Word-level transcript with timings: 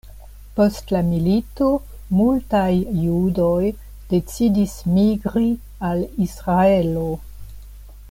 Post 0.59 0.93
la 0.95 1.01
milito, 1.09 1.67
multaj 2.21 2.65
judoj 3.03 3.69
decidis 4.15 4.77
migri 4.97 5.47
al 5.91 6.05
Israelo. 6.29 7.09